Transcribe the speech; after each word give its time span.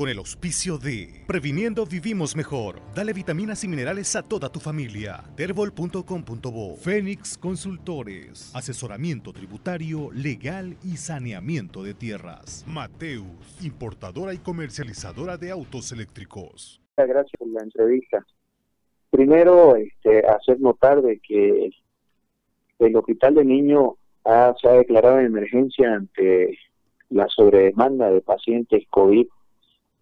con 0.00 0.08
el 0.08 0.16
auspicio 0.16 0.78
de 0.78 1.10
Previniendo 1.26 1.84
Vivimos 1.84 2.34
Mejor. 2.34 2.76
Dale 2.94 3.12
vitaminas 3.12 3.64
y 3.64 3.68
minerales 3.68 4.16
a 4.16 4.22
toda 4.22 4.48
tu 4.48 4.58
familia. 4.58 5.22
Terbol.com.bo 5.36 6.76
Fénix 6.76 7.36
Consultores. 7.36 8.50
Asesoramiento 8.56 9.34
tributario, 9.34 10.10
legal 10.14 10.78
y 10.82 10.96
saneamiento 10.96 11.82
de 11.82 11.92
tierras. 11.92 12.64
Mateus, 12.66 13.62
importadora 13.62 14.32
y 14.32 14.38
comercializadora 14.38 15.36
de 15.36 15.50
autos 15.50 15.92
eléctricos. 15.92 16.80
Gracias 16.96 17.36
por 17.38 17.48
la 17.48 17.62
entrevista. 17.62 18.24
Primero, 19.10 19.76
este, 19.76 20.26
hacer 20.26 20.60
notar 20.60 21.02
de 21.02 21.20
que 21.20 21.72
el 22.78 22.96
Hospital 22.96 23.34
de 23.34 23.44
Niños 23.44 23.96
se 24.24 24.66
ha 24.66 24.72
declarado 24.72 25.20
en 25.20 25.26
emergencia 25.26 25.92
ante 25.92 26.56
la 27.10 27.28
sobredemanda 27.28 28.10
de 28.10 28.22
pacientes 28.22 28.84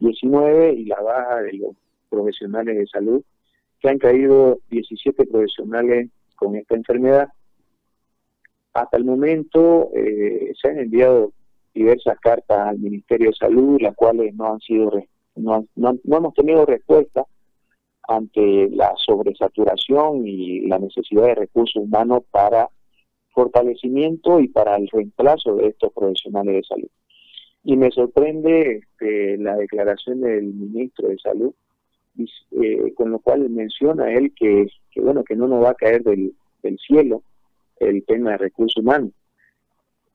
COVID-19 0.00 0.78
y 0.78 0.84
la 0.86 1.00
baja 1.00 1.42
de 1.42 1.52
los 1.54 1.76
profesionales 2.08 2.76
de 2.76 2.86
salud, 2.86 3.22
que 3.80 3.88
han 3.88 3.98
caído 3.98 4.58
17 4.70 5.26
profesionales 5.26 6.10
con 6.36 6.56
esta 6.56 6.74
enfermedad. 6.74 7.28
Hasta 8.74 8.96
el 8.96 9.04
momento 9.04 9.90
eh, 9.94 10.52
se 10.60 10.68
han 10.68 10.78
enviado 10.78 11.32
diversas 11.74 12.18
cartas 12.20 12.58
al 12.58 12.78
Ministerio 12.78 13.30
de 13.30 13.36
Salud, 13.36 13.80
las 13.80 13.94
cuales 13.94 14.34
no 14.34 14.52
han 14.52 14.60
sido 14.60 14.90
no, 15.36 15.64
no, 15.76 15.94
no 16.02 16.16
hemos 16.16 16.34
tenido 16.34 16.66
respuesta 16.66 17.24
ante 18.08 18.68
la 18.70 18.94
sobresaturación 18.96 20.26
y 20.26 20.66
la 20.66 20.78
necesidad 20.78 21.26
de 21.26 21.34
recursos 21.34 21.82
humanos 21.82 22.22
para 22.30 22.68
fortalecimiento 23.30 24.40
y 24.40 24.48
para 24.48 24.76
el 24.76 24.88
reemplazo 24.88 25.56
de 25.56 25.68
estos 25.68 25.92
profesionales 25.92 26.54
de 26.54 26.62
salud. 26.64 26.88
Y 27.68 27.76
me 27.76 27.90
sorprende 27.90 28.78
este, 28.78 29.36
la 29.36 29.54
declaración 29.54 30.22
del 30.22 30.44
ministro 30.44 31.08
de 31.08 31.18
Salud, 31.18 31.52
eh, 32.16 32.94
con 32.94 33.10
lo 33.10 33.18
cual 33.18 33.50
menciona 33.50 34.10
él 34.10 34.32
que, 34.34 34.68
bueno 34.96 35.22
que 35.22 35.36
no 35.36 35.46
nos 35.48 35.62
va 35.62 35.72
a 35.72 35.74
caer 35.74 36.02
del, 36.02 36.32
cielo 36.78 37.22
el 37.78 38.06
tema 38.06 38.30
de 38.30 38.38
recursos 38.38 38.82
humanos. 38.82 39.10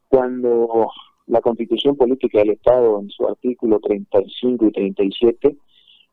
Cuando 0.09 0.89
la 1.27 1.41
Constitución 1.41 1.95
Política 1.95 2.39
del 2.39 2.49
Estado, 2.49 2.99
en 2.99 3.11
su 3.11 3.27
artículo 3.27 3.79
35 3.79 4.65
y 4.65 4.71
37, 4.71 5.55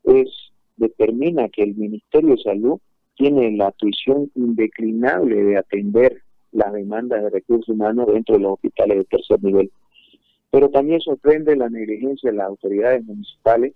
es 0.05 0.29
determina 0.77 1.49
que 1.49 1.63
el 1.63 1.75
Ministerio 1.75 2.37
de 2.37 2.43
Salud 2.43 2.81
tiene 3.17 3.53
la 3.53 3.73
tuición 3.73 4.31
indeclinable 4.35 5.43
de 5.43 5.57
atender 5.57 6.21
las 6.53 6.71
demandas 6.75 7.23
de 7.23 7.31
recursos 7.31 7.71
humanos 7.71 8.09
dentro 8.09 8.35
de 8.35 8.43
los 8.43 8.53
hospitales 8.53 8.99
de 8.99 9.05
tercer 9.05 9.43
nivel. 9.43 9.71
Pero 10.51 10.69
también 10.69 11.01
sorprende 11.01 11.57
la 11.57 11.69
negligencia 11.69 12.31
de 12.31 12.37
las 12.37 12.49
autoridades 12.49 13.05
municipales, 13.05 13.75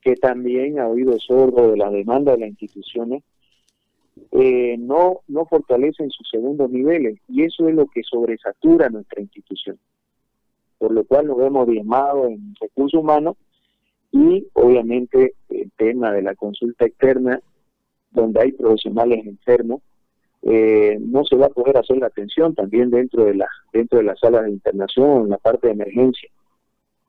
que 0.00 0.16
también 0.16 0.80
ha 0.80 0.88
oído 0.88 1.18
sordo 1.20 1.70
de 1.70 1.76
la 1.76 1.90
demanda 1.90 2.32
de 2.32 2.38
las 2.38 2.48
instituciones, 2.48 3.22
eh, 4.32 4.76
no, 4.78 5.20
no 5.28 5.46
fortalecen 5.46 6.10
sus 6.10 6.28
segundos 6.28 6.70
niveles, 6.70 7.18
y 7.28 7.44
eso 7.44 7.68
es 7.68 7.74
lo 7.74 7.86
que 7.86 8.02
sobresatura 8.02 8.90
nuestra 8.90 9.22
institución. 9.22 9.78
Por 10.78 10.92
lo 10.92 11.04
cual 11.04 11.28
nos 11.28 11.38
vemos 11.38 11.68
diezmados 11.68 12.30
en 12.30 12.54
recursos 12.60 13.00
humanos 13.00 13.36
y 14.10 14.46
obviamente 14.54 15.34
el 15.48 15.70
tema 15.76 16.12
de 16.12 16.22
la 16.22 16.34
consulta 16.34 16.84
externa, 16.84 17.40
donde 18.10 18.40
hay 18.40 18.52
profesionales 18.52 19.24
enfermos, 19.24 19.82
eh, 20.42 20.98
no 21.00 21.24
se 21.24 21.36
va 21.36 21.46
a 21.46 21.50
poder 21.50 21.76
hacer 21.76 21.98
la 21.98 22.06
atención 22.06 22.54
también 22.54 22.90
dentro 22.90 23.24
de 23.24 23.34
la 23.34 23.48
dentro 23.72 23.98
de 23.98 24.04
la 24.04 24.16
sala 24.16 24.42
de 24.42 24.50
internación, 24.50 25.22
en 25.22 25.28
la 25.30 25.38
parte 25.38 25.68
de 25.68 25.74
emergencia. 25.74 26.28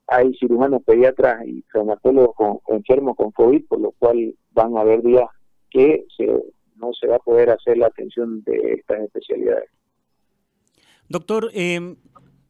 Hay 0.06 0.34
cirujanos 0.34 0.82
pediatras 0.84 1.44
y 1.46 1.62
traumatólogos 1.62 2.36
con, 2.36 2.58
enfermos 2.68 3.16
con 3.16 3.32
COVID, 3.32 3.64
por 3.66 3.80
lo 3.80 3.90
cual 3.92 4.34
van 4.52 4.76
a 4.76 4.82
haber 4.82 5.02
días 5.02 5.26
que 5.70 6.06
no 6.76 6.92
se 6.92 7.06
va 7.08 7.16
a 7.16 7.20
poder 7.20 7.50
hacer 7.50 7.78
la 7.78 7.86
atención 7.86 8.42
de 8.44 8.74
estas 8.74 9.00
especialidades. 9.00 9.70
Doctor, 11.08 11.50
eh, 11.54 11.96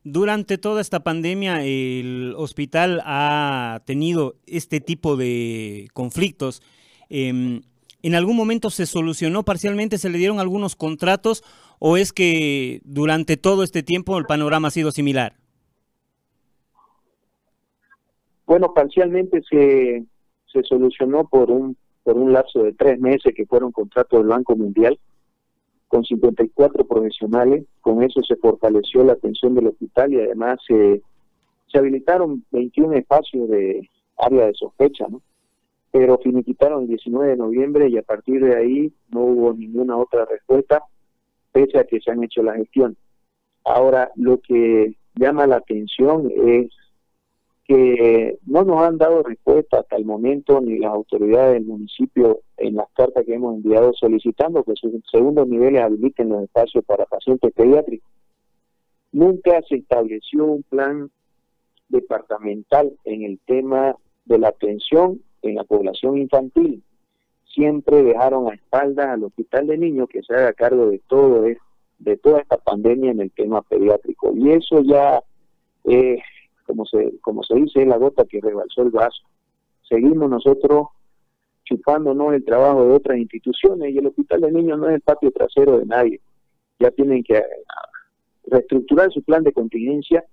durante 0.03 0.59
toda 0.59 0.80
esta 0.80 1.00
pandemia 1.00 1.64
el 1.64 2.34
hospital 2.36 3.00
ha 3.04 3.82
tenido 3.86 4.34
este 4.47 4.80
tipo 4.80 5.16
de 5.16 5.88
conflictos. 5.94 6.60
Eh, 7.09 7.60
¿En 8.04 8.15
algún 8.15 8.37
momento 8.37 8.69
se 8.69 8.84
solucionó 8.84 9.44
parcialmente, 9.44 9.97
se 9.97 10.10
le 10.10 10.19
dieron 10.19 10.38
algunos 10.38 10.76
contratos 10.76 11.42
o 11.78 11.97
es 11.97 12.12
que 12.12 12.82
durante 12.84 13.38
todo 13.38 13.62
este 13.62 13.82
tiempo 13.82 14.19
el 14.19 14.26
panorama 14.26 14.69
ha 14.69 14.70
sido 14.70 14.91
similar? 14.91 15.37
Bueno, 18.44 18.75
parcialmente 18.75 19.41
se, 19.48 20.04
se 20.53 20.62
solucionó 20.65 21.26
por 21.26 21.50
un, 21.50 21.78
por 22.03 22.19
un 22.19 22.34
lapso 22.34 22.62
de 22.62 22.75
tres 22.75 23.00
meses 23.00 23.32
que 23.34 23.47
fueron 23.47 23.72
contratos 23.72 24.21
del 24.21 24.28
Banco 24.28 24.54
Mundial 24.54 24.98
con 25.88 26.04
54 26.04 26.86
profesionales. 26.86 27.65
Con 27.81 28.03
eso 28.03 28.21
se 28.22 28.36
fortaleció 28.36 29.03
la 29.03 29.15
atención 29.15 29.54
del 29.54 29.69
hospital 29.69 30.12
y 30.12 30.21
además 30.21 30.59
se, 30.69 31.00
se 31.69 31.78
habilitaron 31.78 32.44
21 32.50 32.97
espacios 32.97 33.48
de 33.48 33.88
área 34.19 34.44
de 34.44 34.53
sospecha, 34.53 35.06
¿no? 35.09 35.22
Pero 35.94 36.19
finiquitaron 36.19 36.82
el 36.82 36.88
19 36.88 37.28
de 37.28 37.37
noviembre 37.37 37.88
y 37.88 37.97
a 37.97 38.03
partir 38.03 38.44
de 38.44 38.56
ahí 38.56 38.93
no 39.10 39.21
hubo 39.21 39.55
ninguna 39.55 39.97
otra 39.97 40.25
respuesta, 40.25 40.82
pese 41.53 41.78
a 41.78 41.84
que 41.84 42.00
se 42.00 42.10
han 42.10 42.25
hecho 42.25 42.43
la 42.43 42.56
gestión. 42.56 42.97
Ahora, 43.65 44.10
lo 44.16 44.41
que 44.41 44.97
llama 45.15 45.47
la 45.47 45.59
atención 45.59 46.33
es 46.34 46.72
que 47.65 48.41
no 48.44 48.65
nos 48.65 48.83
han 48.83 48.99
dado 48.99 49.22
respuesta 49.22 49.78
hasta 49.78 49.94
el 49.94 50.04
momento 50.04 50.60
ni 50.60 50.81
las 50.81 50.91
autoridades 50.91 51.54
del 51.54 51.66
municipio 51.66 52.41
en 52.56 52.75
las 52.75 52.91
cartas 52.94 53.25
que 53.25 53.34
hemos 53.34 53.54
enviado 53.54 53.93
solicitando 53.93 54.65
que 54.65 54.75
sus 54.75 54.91
segundos 55.12 55.47
niveles 55.47 55.81
habiliten 55.81 56.28
los 56.28 56.43
espacios 56.43 56.84
para 56.84 57.04
pacientes 57.04 57.53
pediátricos. 57.53 58.10
Nunca 59.12 59.62
se 59.69 59.77
estableció 59.77 60.44
un 60.44 60.65
plan 60.65 61.09
departamental 61.88 62.93
en 63.04 63.22
el 63.22 63.38
tema 63.47 63.94
de 64.25 64.38
la 64.41 64.49
atención 64.49 65.21
en 65.44 65.56
la 65.56 65.65
población 65.65 66.19
infantil. 66.19 66.82
Siempre 67.55 68.03
dejaron 68.03 68.49
a 68.50 68.55
espaldas 68.55 69.06
al 69.06 69.25
hospital 69.25 69.66
de 69.66 69.78
niños 69.78 70.09
que 70.09 70.22
se 70.22 70.34
haga 70.34 70.53
cargo 70.53 70.87
de 70.87 71.00
todo 71.06 71.44
de 71.99 72.16
toda 72.16 72.41
esta 72.41 72.59
pandemia 72.59 73.12
en 73.12 73.21
el 73.21 73.31
tema 73.31 73.62
pediátrico. 73.62 74.33
Y 74.34 74.50
eso 74.50 74.83
ya, 74.83 75.22
eh, 75.84 76.19
como, 76.66 76.84
se, 76.84 77.19
como 77.21 77.43
se 77.43 77.54
dice, 77.54 77.83
es 77.83 77.88
la 77.88 77.97
gota 77.97 78.25
que 78.25 78.41
rebalsó 78.41 78.83
el 78.83 78.91
vaso. 78.91 79.22
Seguimos 79.88 80.28
nosotros 80.28 80.88
chupándonos 81.65 82.34
el 82.34 82.44
trabajo 82.44 82.84
de 82.84 82.93
otras 82.93 83.19
instituciones 83.19 83.93
y 83.93 83.99
el 83.99 84.06
hospital 84.06 84.43
de 84.43 84.53
niños 84.53 84.78
no 84.78 84.88
es 84.88 84.97
el 84.97 85.00
patio 85.00 85.31
trasero 85.31 85.78
de 85.78 85.87
nadie. 85.87 86.21
Ya 86.78 86.91
tienen 86.91 87.22
que 87.22 87.43
reestructurar 88.47 89.10
su 89.10 89.22
plan 89.22 89.43
de 89.43 89.53
contingencia 89.53 90.25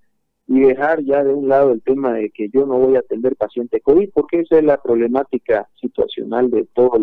y 0.48 0.60
dejar 0.60 1.04
ya 1.04 1.24
de 1.24 1.34
un 1.34 1.48
lado 1.48 1.72
el 1.72 1.82
tema 1.82 2.14
de 2.14 2.30
que 2.30 2.50
yo 2.50 2.66
no 2.66 2.78
voy 2.78 2.96
a 2.96 3.00
atender 3.00 3.36
pacientes 3.36 3.82
COVID, 3.84 4.10
porque 4.14 4.42
esa 4.42 4.58
es 4.58 4.64
la 4.64 4.82
problemática 4.82 5.70
situacional 5.80 6.50
de 6.50 6.66
todo 6.74 7.00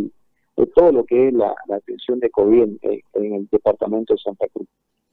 de 0.56 0.66
todo 0.74 0.90
lo 0.90 1.04
que 1.04 1.28
es 1.28 1.34
la, 1.34 1.54
atención 1.72 2.18
de 2.18 2.30
COVID 2.30 2.78
en, 2.82 3.00
el 3.14 3.48
departamento 3.48 4.14
de 4.14 4.18
Santa 4.18 4.48
Cruz. 4.48 4.66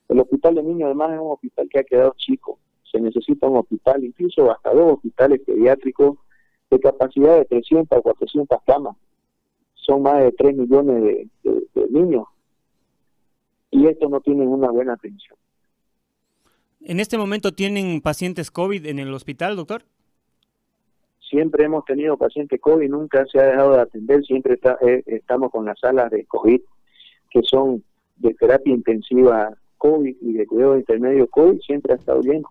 El 0.09 0.19
hospital 0.19 0.55
de 0.55 0.63
niños 0.63 0.87
además 0.87 1.13
es 1.13 1.19
un 1.19 1.31
hospital 1.31 1.69
que 1.69 1.79
ha 1.79 1.83
quedado 1.83 2.15
chico, 2.17 2.57
se 2.91 2.99
necesita 2.99 3.47
un 3.47 3.57
hospital, 3.57 4.03
incluso 4.03 4.51
hasta 4.51 4.73
dos 4.73 4.93
hospitales 4.93 5.41
pediátricos 5.45 6.17
de 6.71 6.79
capacidad 6.79 7.37
de 7.37 7.45
300 7.45 7.99
o 7.99 8.01
400 8.01 8.59
camas. 8.65 8.95
Son 9.75 10.01
más 10.01 10.23
de 10.23 10.31
3 10.31 10.57
millones 10.57 11.03
de, 11.03 11.29
de 11.43 11.87
niños 11.89 12.25
y 13.69 13.87
estos 13.87 14.09
no 14.09 14.21
tienen 14.21 14.47
una 14.47 14.71
buena 14.71 14.93
atención. 14.93 15.37
¿En 16.87 16.99
este 16.99 17.17
momento 17.17 17.51
tienen 17.51 17.99
pacientes 17.99 18.51
COVID 18.51 18.85
en 18.85 18.99
el 18.99 19.11
hospital, 19.11 19.55
doctor? 19.55 19.81
Siempre 21.27 21.65
hemos 21.65 21.83
tenido 21.83 22.15
pacientes 22.15 22.61
COVID, 22.61 22.87
nunca 22.87 23.25
se 23.25 23.39
ha 23.39 23.47
dejado 23.47 23.73
de 23.73 23.81
atender, 23.81 24.23
siempre 24.23 24.59
eh, 24.81 25.01
estamos 25.07 25.49
con 25.51 25.65
las 25.65 25.79
salas 25.79 26.11
de 26.11 26.25
COVID, 26.25 26.61
que 27.31 27.41
son 27.41 27.83
de 28.17 28.35
terapia 28.35 28.71
intensiva 28.71 29.57
COVID 29.79 30.15
y 30.21 30.33
de 30.33 30.45
cuidado 30.45 30.77
intermedio 30.77 31.27
COVID, 31.27 31.59
siempre 31.61 31.93
ha 31.93 31.95
estado 31.95 32.21
bien. 32.21 32.43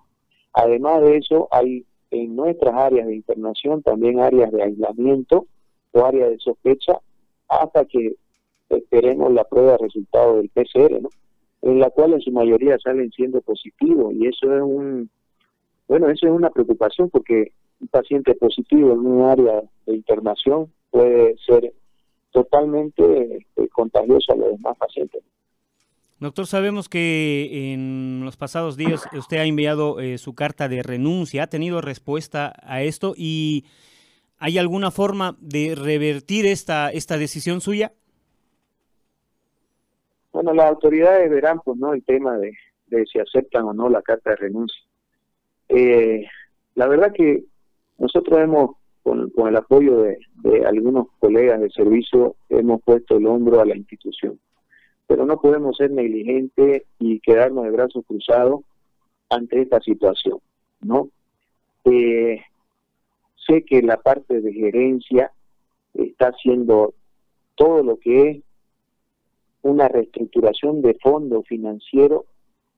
Además 0.52 1.02
de 1.02 1.18
eso, 1.18 1.46
hay 1.52 1.86
en 2.10 2.34
nuestras 2.34 2.74
áreas 2.74 3.06
de 3.06 3.14
internación 3.14 3.84
también 3.84 4.18
áreas 4.18 4.50
de 4.50 4.64
aislamiento 4.64 5.46
o 5.92 6.04
áreas 6.04 6.30
de 6.30 6.38
sospecha 6.40 6.98
hasta 7.48 7.84
que 7.84 8.16
esperemos 8.68 9.32
la 9.32 9.44
prueba 9.44 9.72
de 9.72 9.78
resultado 9.78 10.38
del 10.38 10.48
PCR, 10.48 11.00
¿no? 11.00 11.10
En 11.64 11.78
la 11.78 11.90
cual 11.90 12.12
en 12.12 12.20
su 12.20 12.30
mayoría 12.30 12.78
salen 12.78 13.10
siendo 13.10 13.40
positivos 13.40 14.12
y 14.14 14.26
eso 14.26 14.54
es 14.54 14.62
un 14.62 15.10
bueno 15.88 16.08
eso 16.08 16.26
es 16.26 16.32
una 16.32 16.50
preocupación 16.50 17.10
porque 17.10 17.52
un 17.80 17.88
paciente 17.88 18.34
positivo 18.34 18.92
en 18.92 18.98
un 19.00 19.24
área 19.24 19.62
de 19.86 19.94
internación 19.94 20.70
puede 20.90 21.36
ser 21.46 21.72
totalmente 22.30 23.38
este, 23.38 23.68
contagioso 23.68 24.32
a 24.32 24.36
los 24.36 24.50
demás 24.52 24.76
pacientes. 24.78 25.22
Doctor, 26.20 26.46
sabemos 26.46 26.88
que 26.88 27.72
en 27.72 28.24
los 28.24 28.36
pasados 28.36 28.76
días 28.76 29.04
usted 29.12 29.38
ha 29.38 29.44
enviado 29.44 30.00
eh, 30.00 30.18
su 30.18 30.34
carta 30.34 30.68
de 30.68 30.82
renuncia, 30.82 31.42
ha 31.42 31.46
tenido 31.48 31.80
respuesta 31.80 32.54
a 32.62 32.82
esto 32.82 33.14
y 33.16 33.64
¿Hay 34.38 34.58
alguna 34.58 34.90
forma 34.90 35.38
de 35.40 35.74
revertir 35.74 36.44
esta, 36.44 36.90
esta 36.90 37.16
decisión 37.16 37.60
suya? 37.60 37.92
Bueno, 40.34 40.52
las 40.52 40.66
autoridades 40.66 41.30
verán, 41.30 41.60
pues, 41.64 41.78
¿no? 41.78 41.94
El 41.94 42.02
tema 42.02 42.36
de, 42.36 42.52
si 43.06 43.20
aceptan 43.20 43.66
o 43.66 43.72
no 43.72 43.88
la 43.88 44.02
carta 44.02 44.30
de 44.30 44.36
renuncia. 44.36 44.82
Eh, 45.68 46.26
la 46.74 46.88
verdad 46.88 47.12
que 47.14 47.44
nosotros 47.98 48.40
hemos, 48.40 48.72
con, 49.04 49.30
el 49.46 49.56
apoyo 49.56 49.98
de, 49.98 50.18
de, 50.42 50.66
algunos 50.66 51.06
colegas 51.20 51.60
de 51.60 51.70
servicio, 51.70 52.34
hemos 52.48 52.82
puesto 52.82 53.16
el 53.16 53.26
hombro 53.26 53.60
a 53.60 53.64
la 53.64 53.76
institución. 53.76 54.40
Pero 55.06 55.24
no 55.24 55.40
podemos 55.40 55.76
ser 55.76 55.92
negligentes 55.92 56.82
y 56.98 57.20
quedarnos 57.20 57.62
de 57.62 57.70
brazos 57.70 58.04
cruzados 58.04 58.62
ante 59.30 59.62
esta 59.62 59.78
situación, 59.82 60.38
¿no? 60.80 61.10
Eh, 61.84 62.42
sé 63.46 63.64
que 63.64 63.82
la 63.82 63.98
parte 63.98 64.40
de 64.40 64.52
gerencia 64.52 65.30
está 65.92 66.30
haciendo 66.30 66.92
todo 67.54 67.84
lo 67.84 67.98
que 67.98 68.30
es 68.30 68.43
una 69.64 69.88
reestructuración 69.88 70.82
de 70.82 70.94
fondo 71.02 71.42
financiero 71.42 72.26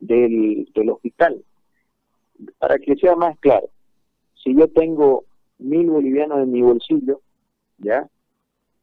del, 0.00 0.69
del 0.75 0.91
hospital. 0.91 1.44
Para 2.59 2.79
que 2.79 2.97
sea 2.97 3.17
más 3.17 3.38
claro, 3.41 3.69
si 4.43 4.55
yo 4.55 4.69
tengo 4.69 5.25
mil 5.59 5.91
bolivianos 5.91 6.38
en 6.38 6.53
mi 6.53 6.62
bolsillo, 6.62 7.21
¿ya? 7.79 8.09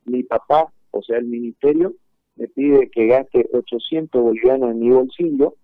Mi 0.05 0.23
papá, 0.23 0.71
o 0.91 1.01
sea, 1.01 1.17
el 1.17 1.25
ministerio, 1.25 1.93
me 2.35 2.47
pide 2.47 2.89
que 2.89 3.07
gaste 3.07 3.49
800 3.53 4.21
bolivianos 4.21 4.71
en 4.71 4.79
mi 4.79 4.89
bolsillo 4.89 5.55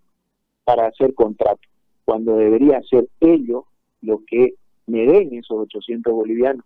para 0.63 0.87
hacer 0.87 1.13
contrato, 1.15 1.61
cuando 2.05 2.37
debería 2.37 2.81
ser 2.83 3.09
ellos 3.19 3.63
lo 4.01 4.23
que 4.25 4.53
me 4.87 5.05
den 5.05 5.33
esos 5.33 5.59
800 5.59 6.13
bolivianos. 6.13 6.65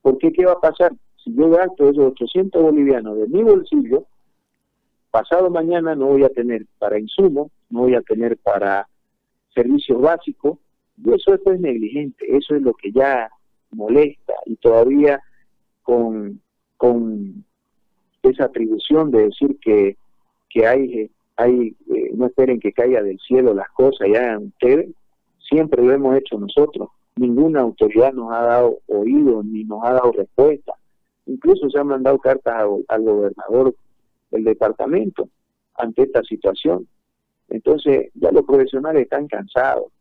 ¿Por 0.00 0.18
qué? 0.18 0.32
¿Qué 0.32 0.44
va 0.44 0.52
a 0.52 0.60
pasar? 0.60 0.92
Si 1.22 1.32
yo 1.34 1.50
gasto 1.50 1.88
esos 1.88 2.12
800 2.12 2.60
bolivianos 2.60 3.16
de 3.16 3.28
mi 3.28 3.42
bolsillo, 3.44 4.06
pasado 5.12 5.50
mañana 5.50 5.94
no 5.94 6.06
voy 6.06 6.24
a 6.24 6.30
tener 6.30 6.66
para 6.78 6.98
insumos, 6.98 7.52
no 7.70 7.80
voy 7.80 7.94
a 7.94 8.00
tener 8.00 8.38
para 8.38 8.88
servicios 9.54 10.00
básicos, 10.00 10.58
y 11.04 11.12
eso, 11.12 11.34
es 11.34 11.60
negligente, 11.60 12.24
eso 12.34 12.56
es 12.56 12.62
lo 12.62 12.72
que 12.72 12.90
ya 12.90 13.30
molesta, 13.70 14.32
y 14.46 14.56
todavía 14.56 15.20
con, 15.82 16.40
con 16.78 17.44
esa 18.22 18.46
atribución 18.46 19.10
de 19.10 19.24
decir 19.26 19.58
que, 19.60 19.96
que 20.48 20.66
hay, 20.66 21.10
hay 21.36 21.76
eh, 21.94 22.10
no 22.14 22.26
esperen 22.26 22.58
que 22.58 22.72
caiga 22.72 23.02
del 23.02 23.18
cielo 23.20 23.52
las 23.52 23.68
cosas, 23.70 24.08
ya 24.10 24.20
hagan 24.20 24.46
ustedes, 24.46 24.90
siempre 25.38 25.82
lo 25.82 25.92
hemos 25.92 26.16
hecho 26.16 26.38
nosotros, 26.38 26.88
ninguna 27.16 27.60
autoridad 27.60 28.14
nos 28.14 28.32
ha 28.32 28.40
dado 28.40 28.78
oído 28.86 29.42
ni 29.42 29.64
nos 29.64 29.84
ha 29.84 29.92
dado 29.92 30.12
respuesta. 30.12 30.72
Incluso 31.26 31.68
se 31.70 31.78
han 31.78 31.86
mandado 31.86 32.18
cartas 32.18 32.54
al 32.88 33.02
gobernador 33.02 33.74
del 34.32 34.44
departamento 34.44 35.28
ante 35.74 36.02
esta 36.02 36.22
situación. 36.24 36.88
Entonces 37.48 38.10
ya 38.14 38.32
los 38.32 38.44
profesionales 38.44 39.02
están 39.02 39.28
cansados. 39.28 39.92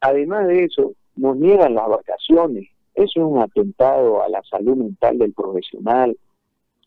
Además 0.00 0.46
de 0.46 0.64
eso, 0.64 0.94
nos 1.16 1.36
niegan 1.36 1.74
las 1.74 1.88
vacaciones. 1.88 2.68
Eso 2.94 3.20
es 3.20 3.26
un 3.26 3.38
atentado 3.38 4.22
a 4.22 4.28
la 4.28 4.42
salud 4.44 4.76
mental 4.76 5.18
del 5.18 5.32
profesional. 5.32 6.16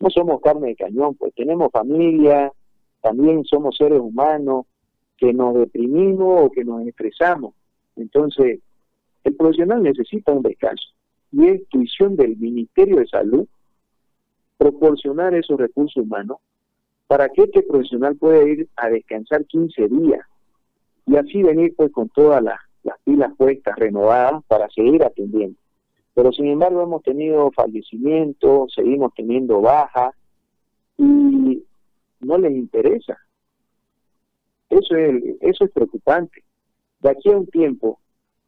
No 0.00 0.10
somos 0.10 0.40
carne 0.40 0.68
de 0.68 0.76
cañón, 0.76 1.14
pues 1.14 1.34
tenemos 1.34 1.70
familia, 1.70 2.52
también 3.02 3.44
somos 3.44 3.76
seres 3.76 4.00
humanos 4.00 4.66
que 5.16 5.32
nos 5.32 5.54
deprimimos 5.54 6.46
o 6.46 6.50
que 6.50 6.64
nos 6.64 6.86
estresamos. 6.86 7.54
Entonces, 7.96 8.60
el 9.24 9.36
profesional 9.36 9.82
necesita 9.82 10.32
un 10.32 10.42
descanso 10.42 10.88
y 11.32 11.48
es 11.48 11.68
tuición 11.68 12.16
del 12.16 12.36
Ministerio 12.36 12.96
de 12.96 13.06
Salud 13.06 13.46
proporcionar 14.64 15.34
esos 15.34 15.60
recursos 15.60 16.02
humanos 16.02 16.38
para 17.06 17.28
que 17.28 17.42
este 17.42 17.62
profesional 17.62 18.16
pueda 18.16 18.42
ir 18.44 18.66
a 18.76 18.88
descansar 18.88 19.44
15 19.44 19.88
días 19.88 20.26
y 21.04 21.16
así 21.16 21.42
venir 21.42 21.74
pues 21.76 21.92
con 21.92 22.08
todas 22.08 22.42
las, 22.42 22.58
las 22.82 22.98
pilas 23.04 23.30
puestas, 23.36 23.78
renovadas 23.78 24.42
para 24.48 24.70
seguir 24.70 25.04
atendiendo. 25.04 25.58
Pero 26.14 26.32
sin 26.32 26.46
embargo 26.46 26.82
hemos 26.82 27.02
tenido 27.02 27.50
fallecimientos, 27.50 28.72
seguimos 28.74 29.12
teniendo 29.14 29.60
bajas 29.60 30.14
y 30.96 31.62
no 32.20 32.38
les 32.38 32.52
interesa. 32.52 33.18
Eso 34.70 34.96
es, 34.96 35.22
eso 35.42 35.64
es 35.64 35.70
preocupante. 35.72 36.42
De 37.00 37.10
aquí 37.10 37.30
a 37.30 37.36
un 37.36 37.46
tiempo 37.48 38.00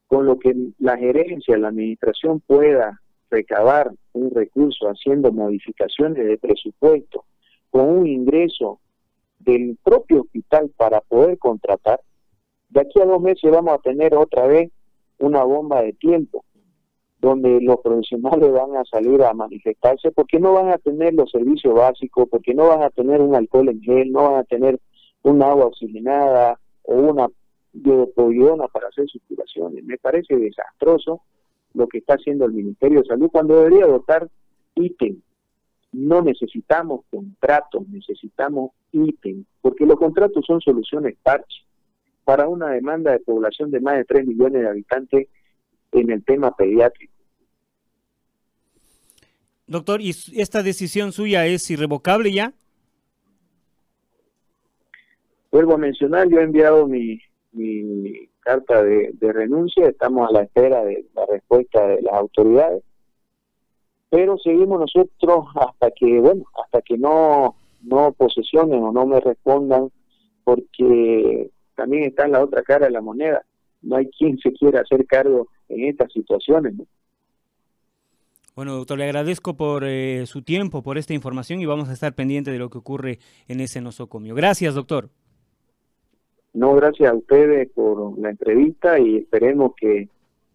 con 0.07 0.25
lo 0.25 0.39
que 0.39 0.55
la 0.79 0.97
gerencia, 0.97 1.59
la 1.59 1.69
administración 1.69 2.41
pueda 2.41 3.03
recabar 3.31 3.91
un 4.13 4.31
recurso 4.31 4.87
haciendo 4.89 5.33
modificaciones 5.33 6.27
de 6.27 6.39
presupuesto 6.39 7.25
con 7.71 7.89
un 7.89 8.07
ingreso 8.07 8.81
del 9.39 9.77
propio 9.83 10.23
hospital 10.23 10.71
para 10.77 11.01
poder 11.01 11.39
contratar, 11.39 12.01
de 12.69 12.81
aquí 12.81 13.01
a 13.01 13.05
dos 13.05 13.21
meses 13.21 13.51
vamos 13.51 13.75
a 13.75 13.79
tener 13.79 14.15
otra 14.15 14.47
vez 14.47 14.71
una 15.19 15.45
bomba 15.45 15.83
de 15.83 15.93
tiempo 15.93 16.45
donde 17.19 17.61
los 17.61 17.81
profesionales 17.81 18.53
van 18.53 18.77
a 18.77 18.85
salir 18.85 19.23
a 19.23 19.33
manifestarse 19.33 20.11
porque 20.13 20.39
no 20.39 20.53
van 20.53 20.69
a 20.69 20.79
tener 20.79 21.15
los 21.15 21.31
servicios 21.31 21.75
básicos, 21.75 22.29
porque 22.31 22.55
no 22.55 22.69
van 22.69 22.83
a 22.83 22.91
tener 22.91 23.21
un 23.21 23.35
alcohol 23.35 23.69
en 23.69 23.81
gel, 23.81 24.13
no 24.13 24.25
van 24.31 24.41
a 24.41 24.45
tener 24.45 24.79
un 25.23 25.43
agua 25.43 25.67
oxigenada 25.67 26.61
o 26.83 26.95
una 26.95 27.29
de 27.73 28.07
Pollona 28.15 28.69
para 28.69 28.89
hacer 28.89 29.07
sus. 29.09 29.23
Me 29.83 29.99
parece 29.99 30.37
desastroso 30.37 31.23
lo 31.77 31.87
que 31.87 31.99
está 31.99 32.15
haciendo 32.15 32.47
el 32.47 32.53
Ministerio 32.53 33.03
de 33.03 33.07
Salud 33.07 33.31
cuando 33.31 33.57
debería 33.59 33.87
dotar 33.87 34.29
ítem. 34.75 35.21
No 35.93 36.23
necesitamos 36.23 37.05
contratos, 37.11 37.87
necesitamos 37.89 38.71
ítem, 38.93 39.45
porque 39.61 39.87
los 39.87 39.97
contratos 39.97 40.45
son 40.47 40.61
soluciones 40.61 41.17
parche 41.23 41.65
para 42.25 42.49
una 42.49 42.71
demanda 42.71 43.13
de 43.13 43.21
población 43.21 43.71
de 43.71 43.81
más 43.81 43.97
de 43.99 44.05
3 44.05 44.27
millones 44.27 44.63
de 44.63 44.69
habitantes 44.69 45.29
en 45.93 46.11
el 46.11 46.25
tema 46.25 46.55
pediátrico. 46.57 47.13
Doctor, 49.67 50.01
¿y 50.01 50.11
esta 50.11 50.63
decisión 50.63 51.13
suya 51.13 51.47
es 51.47 51.71
irrevocable 51.71 52.33
ya? 52.33 52.53
Vuelvo 55.51 55.75
a 55.75 55.79
mencionar, 55.79 56.29
yo 56.29 56.39
he 56.39 56.43
enviado 56.43 56.87
mi, 56.87 57.21
mi 57.53 58.29
carta 58.47 58.81
de, 58.85 59.13
renuncia, 59.21 59.89
estamos 59.89 60.29
a 60.29 60.33
la 60.33 60.43
espera 60.43 60.85
de 60.85 61.05
la 61.17 61.27
respuesta 61.27 61.85
de 61.85 62.01
las 62.01 62.15
autoridades, 62.15 62.85
pero 64.09 64.39
seguimos 64.39 64.79
nosotros 64.79 65.47
hasta 65.57 65.91
que, 65.91 66.21
bueno, 66.21 66.45
hasta 66.63 66.81
que 66.83 66.97
no, 66.97 67.57
no 67.83 68.13
posesionen 68.13 68.81
o 68.85 68.93
no 68.93 69.05
me 69.05 69.19
respondan, 69.19 69.91
porque 70.45 71.51
también 71.75 72.05
está 72.05 72.27
en 72.27 72.33
la 72.33 72.45
otra 72.45 72.63
cara 72.63 72.87
de 72.87 72.93
la 72.93 73.01
moneda, 73.01 73.43
no 73.83 73.97
hay 73.97 74.09
quien 74.11 74.39
se 74.39 74.53
quiera 74.53 74.83
hacer 74.83 75.05
cargo 75.07 75.49
en 75.69 75.89
estas 75.89 76.13
situaciones. 76.13 76.75
Bueno, 78.55 78.77
doctor, 78.77 78.97
le 78.97 79.05
agradezco 79.05 79.57
por 79.57 79.83
eh, 79.85 80.25
su 80.27 80.43
tiempo, 80.43 80.83
por 80.83 80.99
esta 80.99 81.15
información 81.15 81.61
y 81.61 81.67
vamos 81.67 81.89
a 81.89 81.93
estar 81.93 82.15
pendientes 82.15 82.53
de 82.53 82.61
lo 82.61 82.71
que 82.71 82.79
ocurre 82.79 83.19
en 83.49 83.61
ese 83.61 83.81
nosocomio. 83.81 84.37
Gracias, 84.37 84.77
doctor. 84.77 85.11
No, 86.57 86.75
gracias 86.75 87.13
a 87.13 87.15
ustedes 87.15 87.69
por 87.73 88.19
la 88.19 88.31
entrevista 88.31 88.99
y 88.99 89.19
esperemos 89.19 89.73
que, 89.77 90.09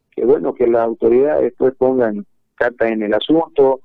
que 0.09 0.25
bueno, 0.25 0.55
que 0.55 0.65
las 0.65 0.81
autoridades 0.81 1.43
después 1.43 1.75
pongan 1.75 2.25
carta 2.55 2.87
en 2.87 3.03
el 3.03 3.13
asunto, 3.13 3.81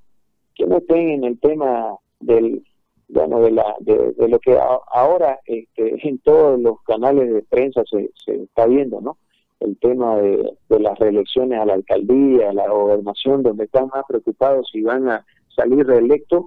que 0.54 0.64
no 0.64 0.78
estén 0.78 1.10
en 1.10 1.24
el 1.24 1.38
tema 1.38 1.94
del 2.20 2.64
bueno 3.08 3.42
de 3.42 3.50
la 3.50 3.76
de, 3.80 4.14
lo 4.28 4.38
que 4.38 4.58
ahora 4.92 5.40
este, 5.44 6.08
en 6.08 6.18
todos 6.20 6.58
los 6.58 6.80
canales 6.84 7.34
de 7.34 7.42
prensa 7.42 7.82
se, 7.84 8.10
se 8.24 8.44
está 8.44 8.64
viendo 8.64 9.02
no 9.02 9.18
el 9.60 9.76
tema 9.76 10.16
de, 10.16 10.54
de 10.70 10.80
las 10.80 10.98
reelecciones 10.98 11.60
a 11.60 11.66
la 11.66 11.74
alcaldía 11.74 12.48
a 12.48 12.54
la 12.54 12.70
gobernación 12.70 13.42
donde 13.42 13.64
están 13.64 13.88
más 13.88 14.04
preocupados 14.08 14.70
si 14.72 14.80
van 14.80 15.06
a 15.10 15.26
salir 15.54 15.86
reelectos 15.86 16.46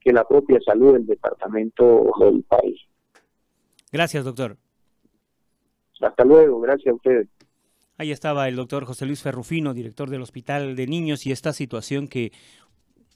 que 0.00 0.12
la 0.12 0.22
propia 0.22 0.60
salud 0.64 0.92
del 0.92 1.06
departamento 1.06 2.12
del 2.20 2.44
país. 2.44 2.80
Gracias 3.90 4.24
doctor 4.24 4.56
hasta 6.00 6.24
luego, 6.24 6.60
gracias 6.60 6.92
a 6.92 6.96
ustedes. 6.96 7.28
Ahí 7.96 8.12
estaba 8.12 8.46
el 8.48 8.54
doctor 8.54 8.84
José 8.84 9.06
Luis 9.06 9.22
Ferrufino, 9.22 9.74
director 9.74 10.08
del 10.08 10.22
Hospital 10.22 10.76
de 10.76 10.86
Niños, 10.86 11.26
y 11.26 11.32
esta 11.32 11.52
situación 11.52 12.06
que 12.06 12.30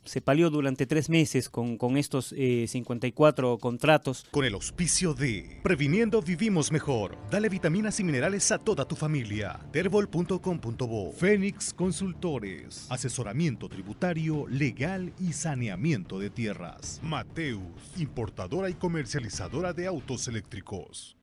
se 0.04 0.20
palió 0.20 0.50
durante 0.50 0.86
tres 0.86 1.08
meses 1.08 1.48
con, 1.48 1.76
con 1.76 1.96
estos 1.96 2.34
54 2.34 3.54
eh, 3.54 3.58
contratos. 3.60 4.26
Con 4.30 4.44
el 4.44 4.54
auspicio 4.54 5.14
de 5.14 5.60
Previniendo 5.62 6.20
Vivimos 6.22 6.72
Mejor. 6.72 7.16
Dale 7.30 7.48
vitaminas 7.48 8.00
y 8.00 8.04
minerales 8.04 8.50
a 8.50 8.58
toda 8.58 8.84
tu 8.86 8.96
familia. 8.96 9.60
Terbol.com.bo 9.70 11.12
Fénix 11.12 11.72
Consultores. 11.72 12.90
Asesoramiento 12.90 13.68
tributario, 13.68 14.46
legal 14.48 15.12
y 15.20 15.32
saneamiento 15.32 16.18
de 16.18 16.30
tierras. 16.30 17.00
Mateus, 17.02 17.62
importadora 17.96 18.68
y 18.70 18.74
comercializadora 18.74 19.72
de 19.72 19.86
autos 19.86 20.26
eléctricos. 20.28 21.16